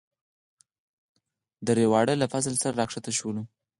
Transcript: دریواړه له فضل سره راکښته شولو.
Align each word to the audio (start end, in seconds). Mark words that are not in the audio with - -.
دریواړه 1.67 2.13
له 2.21 2.25
فضل 2.33 2.53
سره 2.61 2.77
راکښته 2.79 3.11
شولو. 3.17 3.43